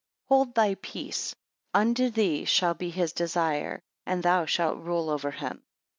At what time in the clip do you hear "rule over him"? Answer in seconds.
4.79-5.61